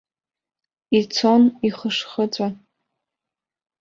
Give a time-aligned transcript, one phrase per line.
[0.99, 2.53] Ицон ихышхыҵәан!